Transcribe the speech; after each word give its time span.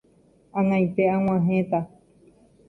Ag̃aite 0.61 1.03
ag̃uahẽta. 1.17 1.79